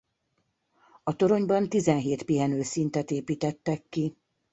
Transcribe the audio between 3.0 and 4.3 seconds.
építettek ki.